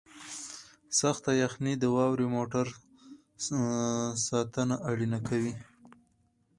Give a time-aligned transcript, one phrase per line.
[0.99, 2.67] سخته یخنۍ د واورې موټر
[4.25, 5.53] ساتنه اړینه کوي